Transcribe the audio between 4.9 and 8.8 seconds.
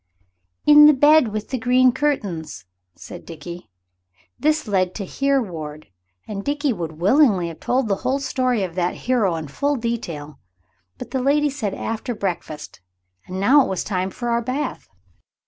to Here Ward, and Dickie would willingly have told the whole story of